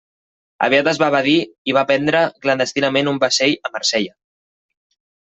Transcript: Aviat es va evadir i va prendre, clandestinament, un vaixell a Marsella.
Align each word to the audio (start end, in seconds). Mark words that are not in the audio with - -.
Aviat 0.67 0.87
es 0.91 0.99
va 1.01 1.09
evadir 1.11 1.33
i 1.71 1.75
va 1.77 1.83
prendre, 1.91 2.21
clandestinament, 2.47 3.13
un 3.13 3.21
vaixell 3.25 3.55
a 3.71 3.73
Marsella. 3.77 4.17